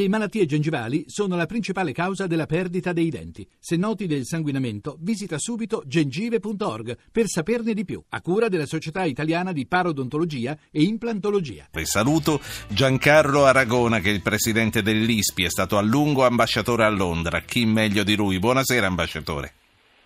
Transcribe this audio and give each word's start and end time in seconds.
Le 0.00 0.08
malattie 0.08 0.46
gengivali 0.46 1.04
sono 1.08 1.36
la 1.36 1.44
principale 1.44 1.92
causa 1.92 2.26
della 2.26 2.46
perdita 2.46 2.94
dei 2.94 3.10
denti. 3.10 3.46
Se 3.58 3.76
noti 3.76 4.06
del 4.06 4.24
sanguinamento, 4.24 4.96
visita 4.98 5.36
subito 5.36 5.82
gengive.org 5.84 6.96
per 7.12 7.26
saperne 7.26 7.74
di 7.74 7.84
più, 7.84 8.02
a 8.08 8.22
cura 8.22 8.48
della 8.48 8.64
Società 8.64 9.04
Italiana 9.04 9.52
di 9.52 9.66
Parodontologia 9.66 10.56
e 10.72 10.84
Implantologia. 10.84 11.66
Saluto 11.82 12.40
Giancarlo 12.70 13.44
Aragona, 13.44 13.98
che 13.98 14.08
è 14.08 14.14
il 14.14 14.22
presidente 14.22 14.80
dell'ISPI, 14.80 15.44
è 15.44 15.50
stato 15.50 15.76
a 15.76 15.82
lungo 15.82 16.24
ambasciatore 16.24 16.84
a 16.84 16.88
Londra. 16.88 17.40
Chi 17.40 17.66
meglio 17.66 18.02
di 18.02 18.16
lui? 18.16 18.38
Buonasera, 18.38 18.86
ambasciatore. 18.86 19.52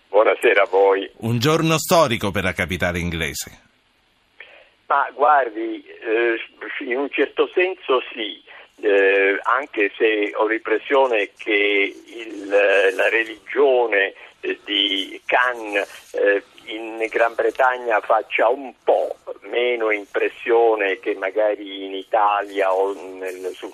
Buonasera 0.09 0.63
a 0.63 0.67
voi. 0.69 1.09
Un 1.19 1.39
giorno 1.39 1.77
storico 1.77 2.31
per 2.31 2.43
la 2.43 2.51
capitale 2.51 2.99
inglese. 2.99 3.61
Ma 4.87 5.09
guardi, 5.15 5.85
eh, 5.85 6.35
in 6.85 6.97
un 6.97 7.07
certo 7.11 7.49
senso 7.53 8.01
sì 8.13 8.43
eh, 8.81 9.39
anche 9.43 9.91
se 9.97 10.31
ho 10.35 10.45
l'impressione 10.47 11.31
che 11.37 11.95
il, 12.05 12.47
la 12.47 13.09
religione 13.09 14.13
eh, 14.41 14.59
di 14.63 15.19
Khan 15.25 15.75
eh, 16.11 16.43
in 16.65 17.05
Gran 17.09 17.33
Bretagna 17.35 17.99
faccia 18.01 18.47
un 18.49 18.73
po' 18.83 19.15
meno 19.55 19.89
impressione 19.89 20.99
che 20.99 21.15
magari 21.15 21.85
in 21.85 21.93
Italia 21.93 22.73
o 22.73 22.93
nel, 22.93 23.53
sul, 23.53 23.71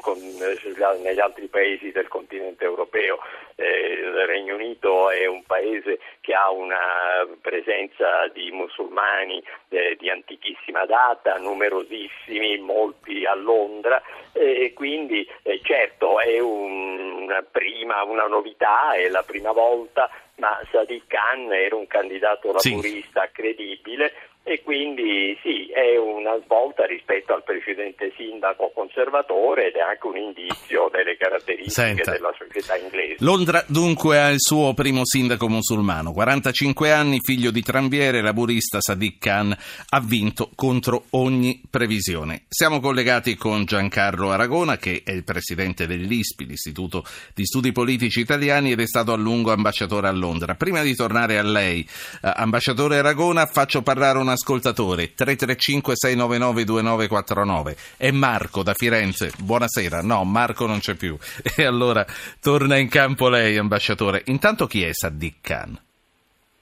negli 1.01 1.19
altri 1.19 1.47
paesi 1.47 1.91
del 1.91 2.07
continente 2.07 2.63
europeo. 2.63 3.17
Eh, 3.55 3.93
il 3.93 4.25
Regno 4.27 4.55
Unito 4.55 5.09
è 5.09 5.25
un 5.25 5.43
paese 5.43 5.99
che 6.21 6.35
ha 6.35 6.51
una 6.51 7.27
presenza 7.41 8.27
di 8.27 8.51
musulmani 8.51 9.43
eh, 9.69 9.97
di 9.99 10.07
antichissima 10.11 10.85
data, 10.85 11.37
numerosissimi, 11.37 12.59
molti 12.59 13.25
a 13.25 13.33
Londra 13.33 14.01
e 14.33 14.73
quindi 14.73 15.27
eh, 15.41 15.59
certo 15.63 16.19
è 16.19 16.39
un, 16.39 17.23
una, 17.23 17.41
prima, 17.41 18.03
una 18.03 18.27
novità, 18.27 18.93
è 18.93 19.09
la 19.09 19.23
prima 19.23 19.51
volta 19.51 20.09
ma 20.35 20.59
Sadiq 20.71 21.03
Khan 21.07 21.53
era 21.53 21.75
un 21.75 21.85
candidato 21.85 22.51
laburista 22.51 23.25
sì. 23.25 23.31
credibile 23.31 24.13
e 24.43 24.61
quindi 24.63 25.37
sì, 25.43 25.67
è 25.71 25.97
una 25.97 26.35
svolta 26.43 26.85
rispetto 26.85 27.33
al 27.33 27.43
precedente 27.43 28.11
sindaco 28.17 28.71
conservatore 28.73 29.67
ed 29.67 29.75
è 29.75 29.81
anche 29.81 30.07
un 30.07 30.17
indizio 30.17 30.89
delle 30.91 31.15
caratteristiche 31.15 31.69
Senta. 31.69 32.11
della 32.11 32.33
società 32.37 32.75
inglese. 32.75 33.17
Londra 33.19 33.63
dunque 33.67 34.19
ha 34.19 34.29
il 34.29 34.39
suo 34.39 34.73
primo 34.73 35.05
sindaco 35.05 35.47
musulmano, 35.47 36.11
45 36.11 36.91
anni, 36.91 37.19
figlio 37.21 37.51
di 37.51 37.61
tramviere, 37.61 38.21
laburista 38.21 38.81
Sadiq 38.81 39.19
Khan, 39.19 39.55
ha 39.89 39.99
vinto 40.01 40.49
contro 40.55 41.03
ogni 41.11 41.61
previsione. 41.69 42.45
Siamo 42.49 42.79
collegati 42.79 43.35
con 43.35 43.65
Giancarlo 43.65 44.31
Aragona 44.31 44.77
che 44.77 45.03
è 45.05 45.11
il 45.11 45.23
presidente 45.23 45.85
dell'ISPI, 45.85 46.47
l'Istituto 46.47 47.03
di 47.35 47.45
Studi 47.45 47.71
Politici 47.71 48.19
Italiani 48.21 48.71
ed 48.71 48.79
è 48.79 48.87
stato 48.87 49.13
a 49.13 49.17
lungo 49.17 49.51
ambasciatore 49.51 50.07
a 50.07 50.11
Londra. 50.11 50.55
Prima 50.55 50.81
di 50.81 50.95
tornare 50.95 51.37
a 51.37 51.43
lei, 51.43 51.87
eh, 52.23 52.31
ambasciatore 52.35 52.97
Aragona, 52.97 53.45
faccio 53.45 53.83
parlare 53.83 54.17
una 54.17 54.30
ascoltatore 54.31 55.13
335 55.13 55.93
699 55.95 56.63
2949 56.63 57.75
è 57.97 58.11
Marco 58.11 58.63
da 58.63 58.73
Firenze 58.73 59.31
buonasera 59.37 60.01
no 60.01 60.23
Marco 60.23 60.65
non 60.65 60.79
c'è 60.79 60.95
più 60.95 61.17
e 61.57 61.63
allora 61.63 62.05
torna 62.41 62.77
in 62.77 62.89
campo 62.89 63.29
lei 63.29 63.57
ambasciatore 63.57 64.23
intanto 64.25 64.67
chi 64.67 64.83
è 64.83 64.93
Sadiq 64.93 65.35
Khan? 65.41 65.79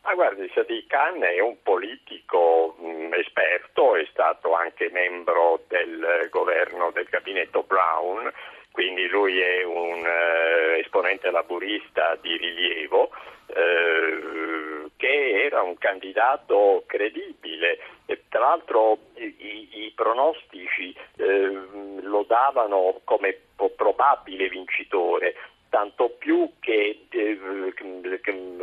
Ah, 0.01 0.15
guardi, 0.15 0.49
Sadiq 0.55 0.87
Khan 0.87 1.21
è 1.23 1.39
un 1.39 1.61
politico 1.61 2.75
mh, 2.79 2.87
mm, 2.87 3.13
esperto, 3.13 3.95
è 3.95 4.07
stato 4.09 4.55
anche 4.55 4.89
membro 4.91 5.63
del 5.67 6.27
governo 6.31 6.89
del 6.91 7.05
gabinetto 7.09 7.61
Brown, 7.61 8.31
quindi 8.71 9.07
lui 9.07 9.39
è 9.39 9.63
un 9.63 9.99
uh, 9.99 10.79
esponente 10.79 11.29
laburista 11.29 12.17
di 12.21 12.35
rilievo. 12.37 13.11
Uh, 13.47 14.78
che 14.99 15.45
era 15.45 15.61
un 15.61 15.77
candidato 15.77 16.83
credibile. 16.85 17.79
E, 18.05 18.23
tra 18.27 18.41
l'altro 18.41 18.97
i, 19.15 19.85
i 19.85 19.93
pronostici 19.95 20.93
eh, 21.15 21.57
lo 22.01 22.25
davano 22.27 22.99
come 23.05 23.37
probabile 23.77 24.49
vincitore, 24.49 25.35
tanto 25.69 26.09
più 26.17 26.51
che 26.59 27.05
eh, 27.09 27.39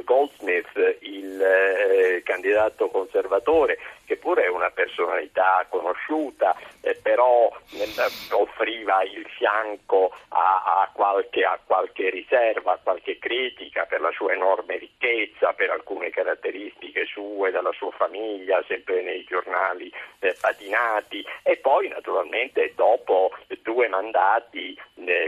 Goldsmith, 0.05 0.99
il 1.01 1.43
eh, 1.43 2.23
candidato 2.25 2.89
conservatore, 2.89 3.79
che 4.05 4.17
pure 4.17 4.45
è 4.45 4.49
una 4.49 4.71
personalità 4.71 5.67
conosciuta, 5.69 6.57
eh, 6.81 6.95
però 6.95 7.51
offriva 8.31 9.03
il 9.03 9.27
fianco 9.37 10.15
a, 10.29 10.89
qualche, 10.93 11.45
a, 11.45 11.59
qualche, 11.65 12.11
riserva, 12.11 12.73
a 12.73 12.79
qualche 12.83 13.19
critica 13.19 13.85
per 13.85 14.01
la 14.01 14.13
sua 14.13 14.33
enorme 14.33 14.79
ricchezza, 14.79 15.53
per 15.55 15.71
alcune 15.71 16.11
caratteristiche 16.11 17.05
sue, 17.07 17.51
della 17.51 17.73
sua 17.73 17.91
famiglia, 17.91 18.63
sempre 18.69 19.03
nei 19.03 19.25
giornali 19.25 19.93
patinati. 20.41 21.25
E 21.43 21.57
poi 21.57 21.89
naturalmente 21.89 22.73
dopo 22.75 23.33
due 23.63 23.89
mandati 23.89 24.79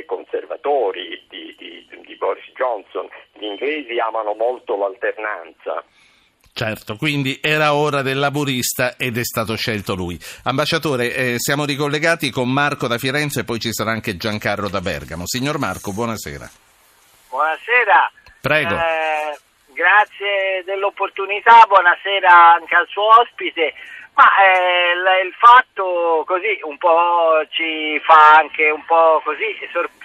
conservatori 0.07 1.25
di, 1.29 1.55
di 1.59 1.68
Boris 2.19 2.45
Johnson, 2.55 3.09
gli 3.33 3.45
inglesi 3.45 3.99
amano 3.99 4.35
molto 4.35 4.77
l'alternanza. 4.77 5.83
Certo, 6.53 6.97
quindi 6.97 7.39
era 7.41 7.73
ora 7.73 8.03
del 8.03 8.19
laburista 8.19 8.97
ed 8.97 9.17
è 9.17 9.23
stato 9.23 9.55
scelto 9.57 9.95
lui. 9.95 10.19
Ambasciatore, 10.43 11.15
eh, 11.15 11.35
siamo 11.39 11.65
ricollegati 11.65 12.31
con 12.31 12.53
Marco 12.53 12.89
da 12.89 12.99
Firenze 12.99 13.41
e 13.41 13.45
poi 13.45 13.61
ci 13.61 13.73
sarà 13.73 13.93
anche 13.93 14.17
Giancarlo 14.17 14.69
da 14.69 14.81
Bergamo. 14.81 15.25
Signor 15.25 15.59
Marco, 15.59 15.93
buonasera. 15.93 16.51
Buonasera. 17.29 18.11
Prego. 18.41 18.75
Eh, 18.75 19.39
grazie 19.73 20.65
dell'opportunità, 20.65 21.65
buonasera 21.69 22.55
anche 22.55 22.75
al 22.75 22.89
suo 22.89 23.07
ospite. 23.21 23.75
Ma 24.19 24.27
eh, 24.37 25.23
il 25.25 25.33
fatto 25.35 26.25
così 26.27 26.59
un 26.65 26.77
po' 26.77 27.41
ci 27.51 28.01
fa 28.01 28.35
anche 28.39 28.69
un 28.69 28.85
po' 28.85 29.23
così, 29.23 29.57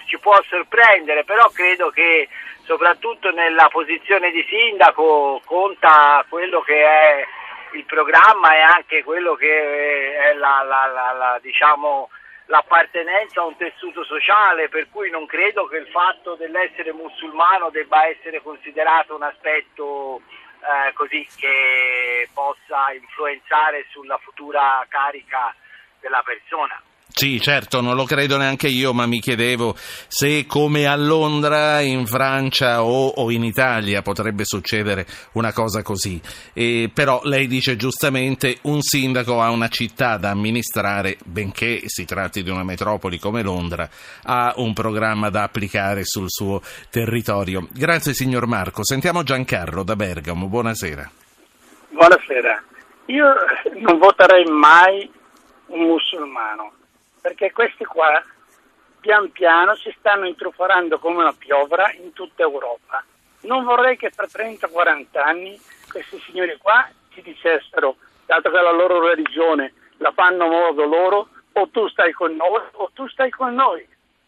ci 0.06 0.18
può 0.20 0.40
sorprendere, 0.48 1.24
però 1.24 1.48
credo 1.48 1.90
che 1.90 2.28
soprattutto 2.62 3.32
nella 3.32 3.68
posizione 3.72 4.30
di 4.30 4.46
sindaco 4.48 5.42
conta 5.44 6.24
quello 6.28 6.60
che 6.60 6.84
è 6.84 7.26
il 7.72 7.84
programma 7.86 8.54
e 8.54 8.60
anche 8.60 9.02
quello 9.02 9.34
che 9.34 10.16
è 10.16 10.32
la, 10.34 10.62
la, 10.62 10.86
la, 10.86 11.12
la 11.12 11.38
diciamo, 11.42 12.08
l'appartenenza 12.46 13.40
a 13.40 13.46
un 13.46 13.56
tessuto 13.56 14.04
sociale, 14.04 14.68
per 14.68 14.86
cui 14.92 15.10
non 15.10 15.26
credo 15.26 15.66
che 15.66 15.78
il 15.78 15.88
fatto 15.88 16.36
dell'essere 16.36 16.92
musulmano 16.92 17.68
debba 17.70 18.06
essere 18.06 18.40
considerato 18.42 19.16
un 19.16 19.24
aspetto 19.24 20.20
eh, 20.64 20.92
così 20.92 21.26
che 21.36 21.48
possa 22.34 22.92
influenzare 22.92 23.86
sulla 23.90 24.18
futura 24.18 24.84
carica 24.88 25.54
della 26.00 26.22
persona. 26.22 26.82
Sì, 27.16 27.40
certo, 27.40 27.80
non 27.80 27.94
lo 27.94 28.06
credo 28.06 28.36
neanche 28.36 28.66
io, 28.66 28.92
ma 28.92 29.06
mi 29.06 29.20
chiedevo 29.20 29.76
se 29.76 30.46
come 30.46 30.86
a 30.86 30.96
Londra, 30.96 31.78
in 31.78 32.06
Francia 32.06 32.82
o, 32.82 33.06
o 33.06 33.30
in 33.30 33.44
Italia 33.44 34.02
potrebbe 34.02 34.44
succedere 34.44 35.06
una 35.34 35.52
cosa 35.52 35.82
così. 35.82 36.20
E, 36.52 36.90
però 36.92 37.20
lei 37.22 37.46
dice 37.46 37.76
giustamente 37.76 38.58
un 38.62 38.82
sindaco 38.82 39.40
ha 39.40 39.50
una 39.50 39.68
città 39.68 40.16
da 40.16 40.30
amministrare, 40.30 41.16
benché 41.24 41.82
si 41.86 42.04
tratti 42.04 42.42
di 42.42 42.50
una 42.50 42.64
metropoli 42.64 43.20
come 43.20 43.42
Londra, 43.42 43.88
ha 44.24 44.54
un 44.56 44.72
programma 44.72 45.30
da 45.30 45.44
applicare 45.44 46.04
sul 46.04 46.28
suo 46.28 46.62
territorio. 46.90 47.68
Grazie 47.70 48.12
signor 48.12 48.48
Marco. 48.48 48.84
Sentiamo 48.84 49.22
Giancarlo 49.22 49.84
da 49.84 49.94
Bergamo. 49.94 50.48
Buonasera. 50.48 51.08
Buonasera. 51.94 52.60
Io 53.06 53.34
non 53.74 53.98
voterei 53.98 54.44
mai 54.46 55.08
un 55.66 55.86
musulmano 55.86 56.72
perché 57.20 57.52
questi 57.52 57.84
qua 57.84 58.20
pian 58.98 59.30
piano 59.30 59.76
si 59.76 59.94
stanno 59.96 60.26
intrufolando 60.26 60.98
come 60.98 61.18
una 61.18 61.32
piovra 61.32 61.92
in 61.92 62.12
tutta 62.12 62.42
Europa. 62.42 63.04
Non 63.42 63.62
vorrei 63.62 63.96
che 63.96 64.10
tra 64.10 64.26
30-40 64.26 65.06
anni 65.22 65.56
questi 65.88 66.18
signori 66.26 66.56
qua 66.56 66.84
ci 67.12 67.22
dicessero, 67.22 67.94
dato 68.26 68.50
che 68.50 68.60
la 68.60 68.72
loro 68.72 69.00
religione 69.00 69.72
la 69.98 70.10
fanno 70.10 70.46
a 70.46 70.48
modo 70.48 70.84
loro, 70.86 71.28
o 71.52 71.68
tu 71.68 71.86
stai 71.86 72.10
con 72.10 72.34
noi 72.34 72.60
o 72.72 72.90
tu 72.92 73.06
stai 73.06 73.30
con 73.30 73.54
noi. 73.54 73.86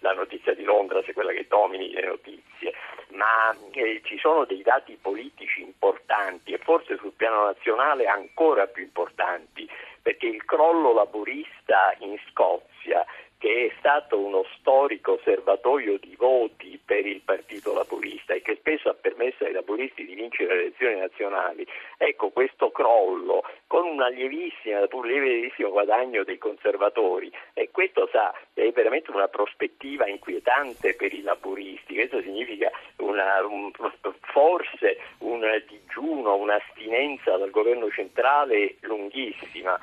la 0.00 0.12
notizia 0.12 0.54
di 0.54 0.64
Londra 0.64 1.02
sia 1.02 1.12
quella 1.12 1.32
che 1.32 1.46
domini 1.48 1.90
le 1.90 2.06
notizie, 2.06 2.74
ma 3.10 3.54
eh, 3.72 4.00
ci 4.04 4.18
sono 4.18 4.44
dei 4.44 4.62
dati 4.62 4.98
politici 5.00 5.60
importanti 5.60 6.52
e 6.52 6.58
forse 6.58 6.96
sul 6.96 7.12
piano 7.12 7.44
nazionale 7.44 8.06
ancora 8.06 8.66
più 8.66 8.82
importanti, 8.82 9.68
perché 10.00 10.26
il 10.26 10.44
crollo 10.44 10.92
laburista 10.92 11.94
in 11.98 12.18
Scozia 12.30 13.04
che 13.42 13.66
è 13.66 13.74
stato 13.80 14.20
uno 14.20 14.44
storico 14.56 15.18
serbatoio 15.24 15.98
di 15.98 16.14
voti 16.16 16.80
per 16.82 17.04
il 17.04 17.22
Partito 17.22 17.74
Laburista 17.74 18.34
e 18.34 18.40
che 18.40 18.54
spesso 18.54 18.88
ha 18.88 18.94
permesso 18.94 19.42
ai 19.42 19.50
laburisti 19.50 20.06
di 20.06 20.14
vincere 20.14 20.54
le 20.54 20.60
elezioni 20.60 21.00
nazionali, 21.00 21.66
ecco 21.96 22.28
questo 22.28 22.70
crollo 22.70 23.42
con 23.66 23.84
un 23.84 24.06
lievissimo, 24.14 25.70
guadagno 25.70 26.22
dei 26.22 26.38
conservatori. 26.38 27.32
E 27.52 27.70
questo 27.72 28.08
sa, 28.12 28.32
è 28.54 28.70
veramente 28.70 29.10
una 29.10 29.26
prospettiva 29.26 30.06
inquietante 30.06 30.94
per 30.94 31.12
i 31.12 31.22
laburisti, 31.22 31.94
questo 31.94 32.22
significa 32.22 32.70
una, 32.98 33.44
un, 33.44 33.72
forse 34.20 34.98
un 35.18 35.42
digiuno, 35.66 36.36
un'astinenza 36.36 37.36
dal 37.38 37.50
governo 37.50 37.90
centrale 37.90 38.76
lunghissima. 38.82 39.76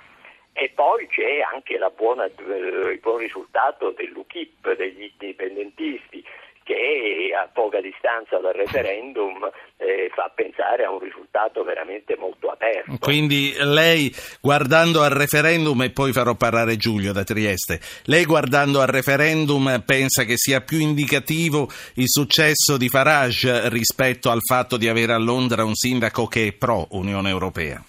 E 0.62 0.70
poi 0.76 1.08
c'è 1.08 1.40
anche 1.54 1.80
buona, 1.96 2.26
eh, 2.26 2.92
il 2.92 3.00
buon 3.00 3.20
risultato 3.20 3.92
dell'UKIP, 3.92 4.76
degli 4.76 5.10
indipendentisti, 5.10 6.22
che 6.64 7.32
a 7.34 7.48
poca 7.48 7.80
distanza 7.80 8.40
dal 8.40 8.52
referendum 8.52 9.50
eh, 9.78 10.12
fa 10.14 10.30
pensare 10.36 10.84
a 10.84 10.92
un 10.92 11.00
risultato 11.00 11.64
veramente 11.64 12.18
molto 12.18 12.50
aperto. 12.50 12.98
Quindi 13.00 13.54
lei 13.58 14.14
guardando 14.42 15.02
al 15.02 15.12
referendum, 15.12 15.82
e 15.84 15.92
poi 15.92 16.12
farò 16.12 16.36
parlare 16.36 16.76
Giulio 16.76 17.14
da 17.14 17.24
Trieste, 17.24 17.80
lei 18.04 18.26
guardando 18.26 18.82
al 18.82 18.88
referendum 18.88 19.82
pensa 19.86 20.26
che 20.26 20.36
sia 20.36 20.60
più 20.60 20.80
indicativo 20.80 21.70
il 21.96 22.10
successo 22.10 22.76
di 22.76 22.90
Farage 22.90 23.70
rispetto 23.70 24.30
al 24.30 24.42
fatto 24.42 24.76
di 24.76 24.90
avere 24.90 25.14
a 25.14 25.18
Londra 25.18 25.64
un 25.64 25.74
sindaco 25.74 26.28
che 26.28 26.48
è 26.48 26.52
pro 26.52 26.86
Unione 26.92 27.30
Europea? 27.30 27.82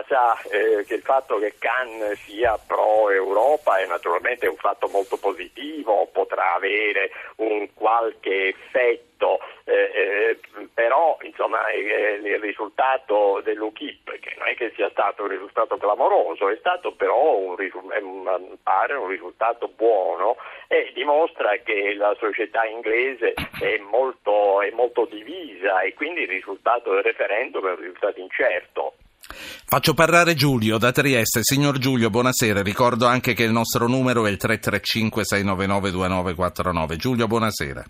Ma 0.00 0.04
sa 0.08 0.40
eh, 0.48 0.84
che 0.84 0.94
il 0.94 1.02
fatto 1.02 1.38
che 1.38 1.56
Cannes 1.58 2.18
sia 2.24 2.58
pro-Europa 2.66 3.76
è 3.76 3.86
naturalmente 3.86 4.46
un 4.46 4.56
fatto 4.56 4.88
molto 4.88 5.18
positivo, 5.18 6.08
potrà 6.10 6.54
avere 6.54 7.10
un 7.36 7.68
qualche 7.74 8.48
effetto, 8.48 9.40
eh, 9.64 9.74
eh, 10.54 10.68
però 10.72 11.18
insomma, 11.20 11.68
eh, 11.68 12.18
il 12.22 12.38
risultato 12.38 13.42
dell'UKIP, 13.44 14.18
che 14.20 14.34
non 14.38 14.48
è 14.48 14.54
che 14.54 14.72
sia 14.74 14.88
stato 14.88 15.24
un 15.24 15.28
risultato 15.28 15.76
clamoroso, 15.76 16.48
è 16.48 16.56
stato 16.56 16.92
però 16.92 17.36
un, 17.36 17.56
un, 18.00 18.56
pare 18.62 18.94
un 18.94 19.08
risultato 19.08 19.68
buono 19.68 20.36
e 20.66 20.92
dimostra 20.94 21.56
che 21.58 21.92
la 21.92 22.16
società 22.18 22.64
inglese 22.64 23.34
è 23.60 23.76
molto, 23.78 24.62
è 24.62 24.70
molto 24.70 25.04
divisa 25.04 25.82
e 25.82 25.92
quindi 25.92 26.22
il 26.22 26.28
risultato 26.28 26.94
del 26.94 27.02
referendum 27.02 27.66
è 27.66 27.72
un 27.72 27.80
risultato 27.80 28.18
incerto. 28.18 28.94
Faccio 29.70 29.94
parlare 29.94 30.34
Giulio 30.34 30.78
da 30.78 30.90
Trieste. 30.90 31.44
Signor 31.44 31.78
Giulio, 31.78 32.10
buonasera. 32.10 32.60
Ricordo 32.60 33.06
anche 33.06 33.34
che 33.34 33.44
il 33.44 33.52
nostro 33.52 33.86
numero 33.86 34.26
è 34.26 34.30
il 34.30 34.38
335-699-2949. 34.42 36.96
Giulio, 36.96 37.28
buonasera. 37.28 37.84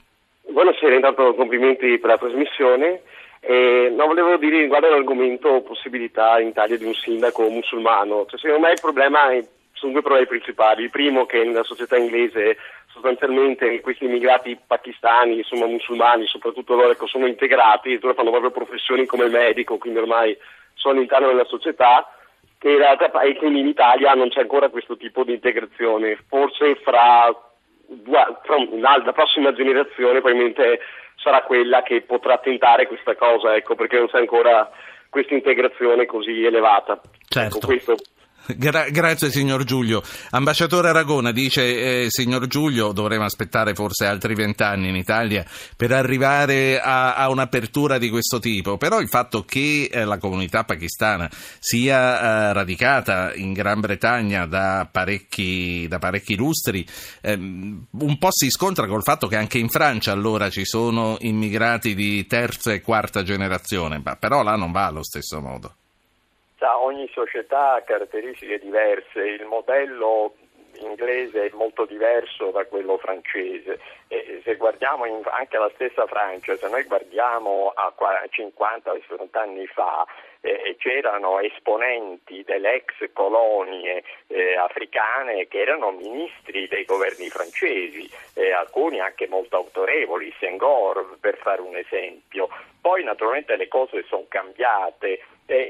Buonasera, 0.50 0.94
intanto 0.94 1.32
complimenti 1.32 1.96
per 1.96 2.10
la 2.10 2.18
trasmissione. 2.18 3.00
Eh, 3.40 3.90
no, 3.96 4.04
volevo 4.04 4.36
dire 4.36 4.60
riguardo 4.60 4.88
all'argomento 4.88 5.62
possibilità 5.62 6.38
in 6.38 6.48
Italia 6.48 6.76
di 6.76 6.84
un 6.84 6.92
sindaco 6.92 7.48
musulmano. 7.48 8.26
Cioè, 8.28 8.38
secondo 8.38 8.66
me 8.66 8.72
il 8.72 8.78
problema 8.78 9.32
è, 9.32 9.42
sono 9.72 9.92
due 9.92 10.02
problemi 10.02 10.26
principali. 10.26 10.82
Il 10.82 10.90
primo 10.90 11.24
che 11.24 11.42
nella 11.42 11.64
società 11.64 11.96
inglese 11.96 12.58
sostanzialmente 12.92 13.80
questi 13.80 14.04
immigrati 14.04 14.58
pakistani, 14.66 15.38
insomma 15.38 15.66
musulmani, 15.66 16.26
soprattutto 16.26 16.74
loro, 16.74 16.90
ecco, 16.90 17.06
sono 17.06 17.26
integrati, 17.26 17.88
addirittura 17.88 18.14
fanno 18.14 18.30
proprio 18.30 18.50
professioni 18.50 19.06
come 19.06 19.28
medico, 19.28 19.78
quindi 19.78 19.98
ormai 19.98 20.36
sono 20.74 20.94
all'interno 20.94 21.28
della 21.28 21.44
società 21.44 22.08
che 22.58 22.70
in 22.70 22.78
realtà 22.78 23.10
in 23.22 23.66
Italia 23.66 24.12
non 24.12 24.28
c'è 24.28 24.40
ancora 24.40 24.68
questo 24.68 24.96
tipo 24.96 25.24
di 25.24 25.32
integrazione. 25.32 26.18
Forse 26.28 26.74
fra, 26.76 27.34
fra 28.04 28.56
la 29.02 29.12
prossima 29.12 29.54
generazione 29.54 30.20
probabilmente 30.20 30.80
sarà 31.16 31.42
quella 31.42 31.82
che 31.82 32.02
potrà 32.02 32.36
tentare 32.36 32.86
questa 32.86 33.14
cosa, 33.16 33.56
ecco, 33.56 33.74
perché 33.76 33.96
non 33.96 34.08
c'è 34.08 34.18
ancora 34.18 34.70
questa 35.08 35.34
integrazione 35.34 36.04
così 36.04 36.44
elevata. 36.44 37.00
Certo. 37.26 37.56
Ecco, 37.56 37.66
questo 37.66 37.96
Gra- 38.46 38.88
grazie 38.90 39.30
signor 39.30 39.64
Giulio. 39.64 40.02
Ambasciatore 40.30 40.88
Aragona 40.88 41.30
dice, 41.32 42.04
eh, 42.04 42.06
signor 42.08 42.46
Giulio, 42.46 42.92
dovremo 42.92 43.24
aspettare 43.24 43.74
forse 43.74 44.06
altri 44.06 44.34
vent'anni 44.34 44.88
in 44.88 44.96
Italia 44.96 45.44
per 45.76 45.92
arrivare 45.92 46.80
a, 46.80 47.14
a, 47.14 47.28
un'apertura 47.28 47.98
di 47.98 48.08
questo 48.08 48.38
tipo, 48.38 48.76
però 48.76 49.00
il 49.00 49.08
fatto 49.08 49.44
che 49.44 49.88
eh, 49.90 50.04
la 50.04 50.18
comunità 50.18 50.64
pakistana 50.64 51.30
sia 51.58 52.50
eh, 52.50 52.52
radicata 52.52 53.34
in 53.34 53.52
Gran 53.52 53.80
Bretagna 53.80 54.46
da 54.46 54.88
parecchi, 54.90 55.86
da 55.88 55.98
parecchi 55.98 56.34
lustri, 56.34 56.86
ehm, 57.20 57.86
un 57.90 58.18
po' 58.18 58.30
si 58.30 58.50
scontra 58.50 58.86
col 58.86 59.02
fatto 59.02 59.26
che 59.26 59.36
anche 59.36 59.58
in 59.58 59.68
Francia 59.68 60.12
allora 60.12 60.50
ci 60.50 60.64
sono 60.64 61.16
immigrati 61.20 61.94
di 61.94 62.26
terza 62.26 62.72
e 62.72 62.80
quarta 62.80 63.22
generazione, 63.22 64.00
ma 64.02 64.16
però 64.16 64.42
là 64.42 64.56
non 64.56 64.72
va 64.72 64.86
allo 64.86 65.04
stesso 65.04 65.40
modo 65.40 65.74
ogni 66.60 67.08
società 67.12 67.74
ha 67.74 67.82
caratteristiche 67.82 68.58
diverse, 68.58 69.20
il 69.20 69.44
modello 69.46 70.34
inglese 70.78 71.46
è 71.46 71.50
molto 71.54 71.84
diverso 71.84 72.50
da 72.50 72.64
quello 72.64 72.98
francese. 72.98 73.78
E 74.08 74.40
se 74.44 74.56
guardiamo 74.56 75.04
in, 75.04 75.20
anche 75.24 75.58
la 75.58 75.70
stessa 75.74 76.06
Francia, 76.06 76.56
se 76.56 76.68
noi 76.68 76.84
guardiamo 76.84 77.72
a 77.74 77.92
50-60 77.96 79.38
anni 79.38 79.66
fa, 79.66 80.06
eh, 80.40 80.76
c'erano 80.78 81.38
esponenti 81.40 82.42
delle 82.44 82.74
ex 82.74 83.12
colonie 83.12 84.02
eh, 84.28 84.56
africane 84.56 85.46
che 85.48 85.60
erano 85.60 85.90
ministri 85.90 86.66
dei 86.66 86.84
governi 86.84 87.28
francesi, 87.28 88.08
eh, 88.34 88.52
alcuni 88.52 89.00
anche 89.00 89.28
molto 89.28 89.56
autorevoli, 89.56 90.34
Senghor 90.38 91.18
per 91.20 91.36
fare 91.36 91.60
un 91.60 91.76
esempio. 91.76 92.48
Poi 92.80 93.04
naturalmente 93.04 93.56
le 93.56 93.68
cose 93.68 94.02
sono 94.08 94.24
cambiate, 94.28 95.20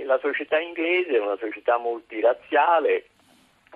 la 0.04 0.18
società 0.18 0.58
inglese 0.58 1.16
è 1.16 1.20
una 1.20 1.36
società 1.38 1.78
multirazziale 1.78 3.06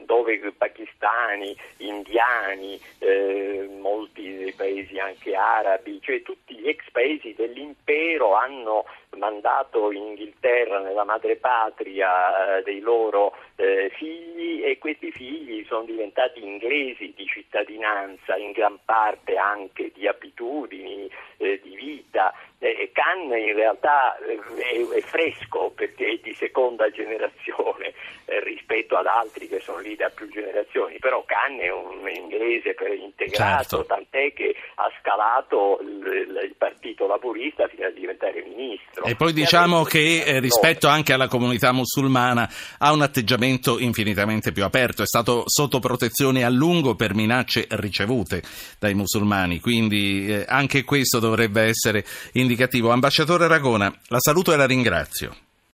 dove 0.04 0.52
pakistani, 0.56 1.56
indiani, 1.78 2.78
eh, 2.98 3.68
molti 3.80 4.36
dei 4.36 4.52
paesi 4.52 4.98
anche 4.98 5.34
arabi, 5.34 6.00
cioè 6.02 6.22
tutti 6.22 6.54
gli 6.56 6.68
ex 6.68 6.90
paesi 6.90 7.32
dell'impero 7.34 8.34
hanno 8.34 8.84
mandato 9.16 9.90
in 9.90 10.02
Inghilterra 10.02 10.80
nella 10.80 11.04
madrepatria 11.04 12.58
eh, 12.58 12.62
dei 12.62 12.80
loro 12.80 13.34
eh, 13.56 13.90
figli 13.96 14.64
e 14.64 14.78
questi 14.78 15.10
figli 15.12 15.64
sono 15.66 15.84
diventati 15.84 16.44
inglesi 16.44 17.12
di 17.14 17.26
cittadinanza, 17.26 18.36
in 18.36 18.52
gran 18.52 18.78
parte 18.84 19.36
anche 19.36 19.92
di 19.94 20.06
abitudini, 20.06 21.10
eh, 21.36 21.60
di 21.62 21.74
vita. 21.74 22.32
Eh, 22.58 22.90
Cannes 22.92 23.46
in 23.46 23.54
realtà 23.54 24.16
eh, 24.18 24.38
è, 24.38 24.96
è, 24.96 25.00
fresco 25.02 25.70
perché 25.74 26.06
è 26.06 26.18
di 26.22 26.34
seconda 26.34 26.90
generazione 26.90 27.92
eh, 28.24 28.40
rispetto 28.40 28.96
ad 28.96 29.06
altri 29.06 29.48
che 29.48 29.60
sono 29.60 29.78
lì 29.78 29.96
da 29.96 30.08
più 30.08 30.28
generazioni, 30.30 30.98
però 30.98 31.22
Cannes 31.26 31.66
è 31.66 31.70
un 31.70 32.08
inglese 32.08 32.74
per 32.74 32.92
integrato, 32.92 33.76
certo. 33.76 33.84
tant'è 33.84 34.32
che 34.32 34.54
ha 34.76 34.90
scalato 35.00 35.78
il, 35.82 36.40
il, 36.44 36.54
Partito 36.56 37.06
Laburista 37.06 37.68
fino 37.68 37.86
a 37.86 37.90
diventare 37.90 38.42
ministro. 38.42 39.03
E 39.06 39.16
poi 39.16 39.34
diciamo 39.34 39.82
che 39.82 40.22
eh, 40.24 40.40
rispetto 40.40 40.88
anche 40.88 41.12
alla 41.12 41.28
comunità 41.28 41.72
musulmana 41.72 42.50
ha 42.78 42.90
un 42.90 43.02
atteggiamento 43.02 43.78
infinitamente 43.78 44.50
più 44.50 44.64
aperto, 44.64 45.02
è 45.02 45.06
stato 45.06 45.44
sotto 45.46 45.78
protezione 45.78 46.42
a 46.42 46.48
lungo 46.48 46.94
per 46.94 47.14
minacce 47.14 47.66
ricevute 47.68 48.42
dai 48.78 48.94
musulmani, 48.94 49.60
quindi 49.60 50.26
eh, 50.26 50.46
anche 50.48 50.84
questo 50.84 51.18
dovrebbe 51.18 51.62
essere 51.62 52.04
indicativo. 52.32 52.90
Ambasciatore 52.90 53.46
Ragona, 53.46 53.94
la 54.08 54.18
saluto 54.20 54.54
e 54.54 54.56
la 54.56 54.66
ringrazio. 54.66 55.43